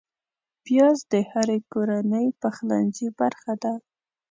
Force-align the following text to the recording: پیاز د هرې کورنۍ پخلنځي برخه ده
پیاز 0.63 0.97
د 1.11 1.13
هرې 1.31 1.57
کورنۍ 1.71 2.27
پخلنځي 2.41 3.07
برخه 3.19 3.53
ده 3.63 3.73